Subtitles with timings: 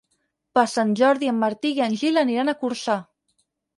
[0.57, 2.97] Per Sant Jordi en Martí i en Gil aniran a Corçà.